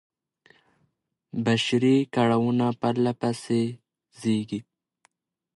[1.45, 3.61] بشري کړاوونه پرله پسې
[4.19, 4.59] زېږي.